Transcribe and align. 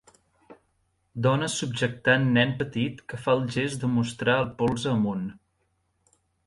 Dones 1.25 1.57
subjectant 1.63 2.25
nen 2.39 2.55
petit 2.63 3.05
que 3.13 3.21
fa 3.27 3.37
el 3.39 3.47
gest 3.59 3.85
de 3.85 3.93
mostrar 4.01 4.41
el 4.47 4.53
polze 4.63 4.95
amunt. 4.99 5.33